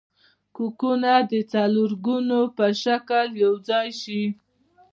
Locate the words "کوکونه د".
0.55-1.33